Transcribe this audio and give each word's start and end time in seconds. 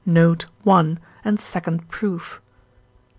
note. 0.03 0.47
i. 0.65 0.97
and 1.23 1.39
second 1.39 1.87
proof). 1.87 2.41